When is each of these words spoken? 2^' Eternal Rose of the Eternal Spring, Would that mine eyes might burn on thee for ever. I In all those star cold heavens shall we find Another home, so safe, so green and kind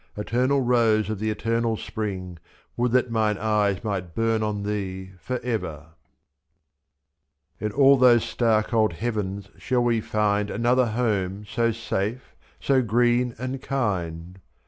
2^' 0.17 0.21
Eternal 0.23 0.61
Rose 0.61 1.11
of 1.11 1.19
the 1.19 1.29
Eternal 1.29 1.77
Spring, 1.77 2.39
Would 2.75 2.91
that 2.93 3.11
mine 3.11 3.37
eyes 3.37 3.83
might 3.83 4.15
burn 4.15 4.41
on 4.41 4.63
thee 4.63 5.11
for 5.19 5.39
ever. 5.43 5.89
I 7.61 7.65
In 7.65 7.71
all 7.71 7.97
those 7.97 8.23
star 8.23 8.63
cold 8.63 8.93
heavens 8.93 9.49
shall 9.59 9.83
we 9.83 10.01
find 10.01 10.49
Another 10.49 10.87
home, 10.87 11.45
so 11.45 11.71
safe, 11.71 12.35
so 12.59 12.81
green 12.81 13.35
and 13.37 13.61
kind 13.61 14.39